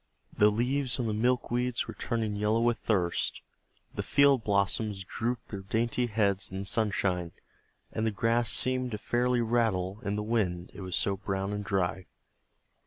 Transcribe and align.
The 0.35 0.49
leaves 0.49 0.99
on 0.99 1.05
the 1.05 1.13
milkweeds 1.13 1.85
were 1.87 1.93
turning 1.93 2.35
yellow 2.35 2.59
with 2.59 2.79
thirst, 2.79 3.41
the 3.93 4.01
field 4.01 4.43
blossoms 4.43 5.03
drooped 5.03 5.49
their 5.49 5.59
dainty 5.61 6.07
heads 6.07 6.51
in 6.51 6.61
the 6.61 6.65
sunshine, 6.65 7.33
and 7.91 8.03
the 8.03 8.09
grass 8.09 8.51
seemed 8.51 8.89
to 8.93 8.97
fairly 8.97 9.41
rattle 9.41 9.99
in 10.03 10.15
the 10.15 10.23
wind, 10.23 10.71
it 10.73 10.81
was 10.81 10.95
so 10.95 11.17
brown 11.17 11.53
and 11.53 11.63
dry. 11.65 12.07